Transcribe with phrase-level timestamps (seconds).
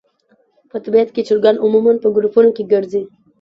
[0.69, 3.01] په طبیعت کې چرګان عموماً په ګروپونو کې ګرځي.